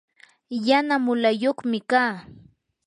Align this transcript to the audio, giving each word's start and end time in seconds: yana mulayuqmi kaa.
yana 0.67 0.95
mulayuqmi 1.05 1.79
kaa. 1.91 2.13